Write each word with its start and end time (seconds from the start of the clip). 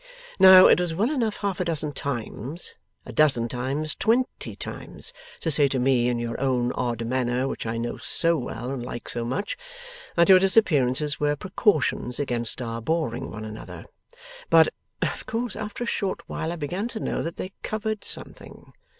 Now 0.39 0.65
it 0.65 0.79
was 0.79 0.95
well 0.95 1.11
enough 1.11 1.37
half 1.45 1.59
a 1.59 1.65
dozen 1.65 1.91
times, 1.91 2.73
a 3.05 3.13
dozen 3.13 3.47
times, 3.47 3.93
twenty 3.93 4.55
times, 4.55 5.13
to 5.41 5.51
say 5.51 5.67
to 5.67 5.77
me 5.77 6.07
in 6.07 6.17
your 6.17 6.41
own 6.41 6.71
odd 6.71 7.05
manner, 7.05 7.47
which 7.47 7.67
I 7.67 7.77
know 7.77 7.97
so 7.97 8.35
well 8.35 8.71
and 8.71 8.83
like 8.83 9.07
so 9.07 9.23
much, 9.23 9.57
that 10.15 10.27
your 10.27 10.39
disappearances 10.39 11.19
were 11.19 11.35
precautions 11.35 12.19
against 12.19 12.63
our 12.63 12.81
boring 12.81 13.29
one 13.29 13.45
another; 13.45 13.85
but 14.49 14.69
of 15.03 15.27
course 15.27 15.55
after 15.55 15.83
a 15.83 15.93
short 15.95 16.23
while 16.27 16.51
I 16.51 16.55
began 16.55 16.87
to 16.87 16.99
know 16.99 17.21
that 17.21 17.35
they 17.35 17.51
covered 17.61 18.03
something. 18.03 18.73